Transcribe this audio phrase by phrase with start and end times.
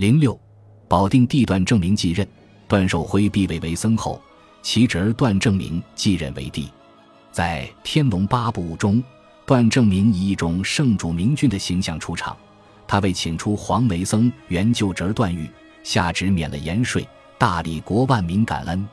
[0.00, 0.40] 零六，
[0.88, 2.26] 保定帝段正明继任，
[2.66, 4.18] 段寿辉避位为僧后，
[4.62, 6.70] 其侄段正明继任为帝。
[7.30, 9.04] 在《天龙八部》中，
[9.44, 12.34] 段正明以一种圣主明君的形象出场。
[12.88, 15.46] 他为请出黄梅僧原旧侄段誉，
[15.82, 17.06] 下旨免了盐税，
[17.36, 18.88] 大理国万民感恩。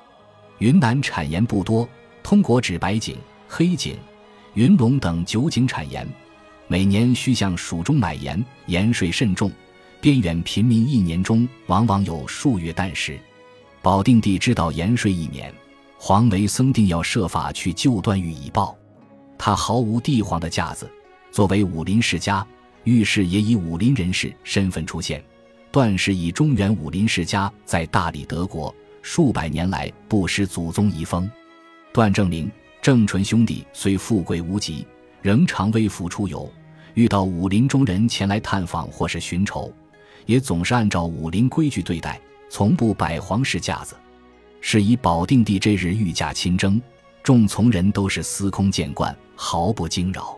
[0.57, 1.87] 云南产盐不多，
[2.21, 3.15] 通国指白井、
[3.47, 3.95] 黑井、
[4.55, 6.05] 云龙等九井产盐，
[6.67, 9.49] 每年需向蜀中买盐，盐税甚重。
[9.99, 13.19] 边远贫民一年中往往有数月啖食。
[13.81, 15.53] 保定帝知道盐税一年，
[15.97, 18.77] 黄维僧定要设法去救段誉以报。
[19.37, 20.89] 他毫无帝皇的架子，
[21.31, 22.45] 作为武林世家。
[22.83, 25.21] 御史也以武林人士身份出现，
[25.71, 31.29] 段氏以中原武林世家在大理德国数百年来不失祖宗遗风。
[31.91, 32.49] 段正明、
[32.81, 34.87] 郑纯兄弟虽富贵无极，
[35.21, 36.49] 仍常微服出游，
[36.93, 39.73] 遇到武林中人前来探访或是寻仇，
[40.27, 43.95] 也总是按照武林规矩对待，从不摆皇室架子。
[44.61, 46.79] 是以保定帝这日御驾亲征，
[47.23, 50.37] 众从人都是司空见惯，毫不惊扰。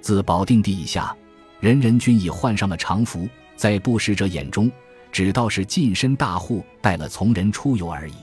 [0.00, 1.14] 自保定帝以下。
[1.60, 4.70] 人人均已换上了常服，在不识者眼中，
[5.10, 8.14] 只道是近身大户带了从人出游而已。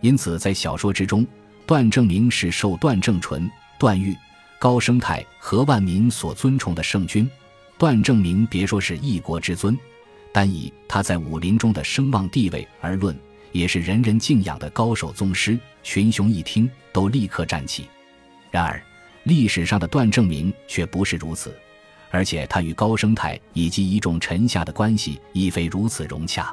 [0.00, 1.26] 因此，在小说之中，
[1.66, 4.16] 段正明是受段正淳、段誉、
[4.60, 7.28] 高升泰何万民所尊崇的圣君。
[7.76, 9.76] 段正明别说是一国之尊，
[10.32, 13.18] 单以他在武林中的声望地位而论，
[13.52, 15.58] 也是人人敬仰的高手宗师。
[15.82, 17.86] 群雄一听，都立刻站起。
[18.50, 18.82] 然而，
[19.24, 21.54] 历史上的段正明却不是如此。
[22.10, 26.52] 而且他与高升泰以及一众臣下的关系亦非如此融洽。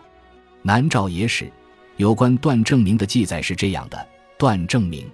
[0.61, 1.51] 南诏野史
[1.95, 5.09] 有关段正明的记载是这样的：段正明，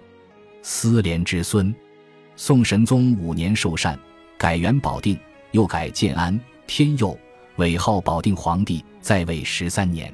[0.61, 1.73] 思廉之孙，
[2.35, 3.97] 宋神宗五年受禅，
[4.37, 5.17] 改元保定，
[5.51, 7.17] 又改建安、天佑，
[7.57, 10.11] 委号保定皇帝，在位十三年。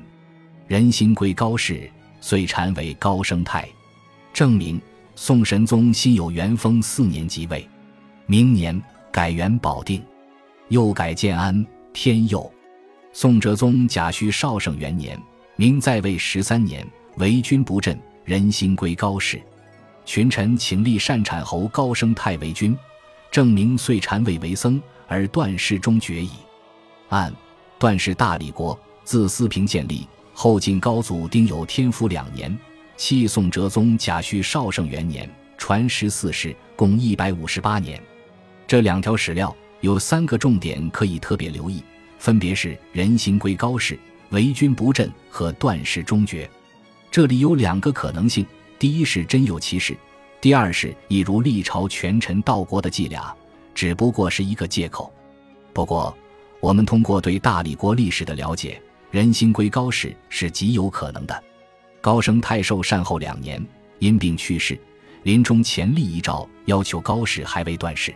[0.67, 3.67] 人心归高氏，遂禅为高升泰。
[4.33, 4.79] 正明，
[5.15, 7.67] 宋神宗辛酉元丰四年即位，
[8.25, 8.79] 明年
[9.11, 10.03] 改元保定。
[10.67, 12.51] 又改建安、天佑。
[13.13, 15.19] 宋哲宗甲戌绍圣元年，
[15.55, 16.85] 明在位十三年，
[17.15, 19.41] 为君不振，人心归高氏。
[20.05, 22.77] 群臣请立善产侯高升泰为君，
[23.31, 26.31] 正明遂禅位为僧，而段氏终绝矣。
[27.09, 27.33] 按
[27.77, 32.57] 段氏大理国自思平建立，后晋高祖丁酉天福两年，
[32.97, 38.01] 弃宋哲宗甲戌绍圣元年，传十四世，共一百五十八年。
[38.65, 39.55] 这两条史料。
[39.81, 41.81] 有三个重点可以特别留意，
[42.17, 43.97] 分别是人心归高氏、
[44.29, 46.49] 为君不振和段氏终绝。
[47.09, 48.45] 这里有两个可能性：
[48.77, 49.95] 第一是真有其事；
[50.41, 53.33] 第二是一如历朝权臣道国的伎俩，
[53.73, 55.09] 只不过是一个借口。
[55.71, 56.13] 不过，
[56.61, 58.81] 我们通过对大理国历史的了解，
[59.11, 61.43] 人心归高氏是极有可能的。
[62.01, 63.65] 高升太寿善后两年，
[63.99, 64.79] 因病去世，
[65.23, 68.13] 临终前立遗诏，要求高氏还未断世。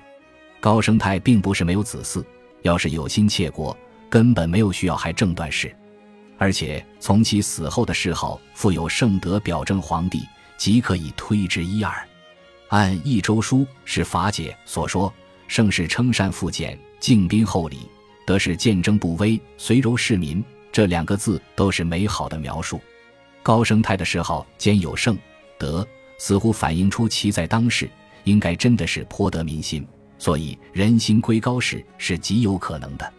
[0.60, 2.24] 高升泰并不是没有子嗣，
[2.62, 3.76] 要是有心窃国，
[4.10, 5.74] 根本没有需要还正断世，
[6.38, 10.22] 而且从其死后的谥号附有圣德表正皇帝，
[10.58, 11.94] 即可以推之一二。
[12.70, 15.14] 按《益州书》是法解所说，
[15.48, 17.90] 盛世称善复简，敬宾厚礼，
[18.26, 20.44] 得是见征不危，随柔市民。
[20.72, 22.82] 这两个字都是美好的描述。
[23.44, 25.18] 高升泰的谥号兼有圣
[25.58, 27.90] 德，似乎反映出其在当世
[28.24, 29.86] 应该真的是颇得民心。
[30.18, 33.14] 所以，人心归高氏是极有可能的。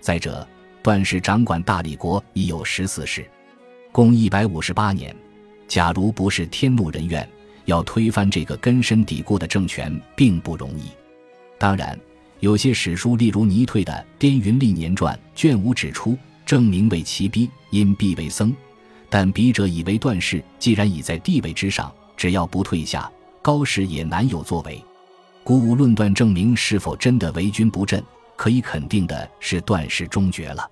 [0.00, 0.46] 再者，
[0.82, 3.28] 段氏掌管大理国已有十四世，
[3.90, 5.14] 共一百五十八年。
[5.66, 7.28] 假如不是天怒人怨，
[7.64, 10.84] 要推翻这个根深蒂固的政权，并不容易。
[11.58, 11.98] 当然，
[12.40, 18.54] 有些史书，例如倪退的《滇云历年传》卷五指出，正明为其逼，因必为僧。
[19.08, 24.82] 但笔者以为，段氏既然已在地位之上，只要不退下，高氏也难有作为。
[25.42, 28.02] 故无论断证明是否真的为君不振，
[28.36, 30.68] 可以肯定的是段氏终绝了。